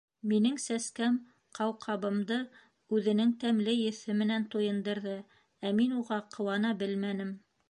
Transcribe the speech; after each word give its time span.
Минең 0.29 0.55
сәскәм 0.61 1.19
ҡауҡабымды 1.59 2.39
үҙенең 2.99 3.35
тәмле 3.45 3.77
еҫе 3.83 4.17
менән 4.23 4.49
туйындырҙы, 4.57 5.15
ә 5.71 5.75
мин 5.83 5.97
уға 6.03 6.23
ҡыуана 6.37 6.77
белмәнем. 6.83 7.35